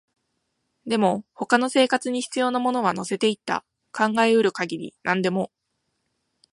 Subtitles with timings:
[0.87, 5.51] でも、他の生活に必要なものは乗せていった、考えうる限り何でも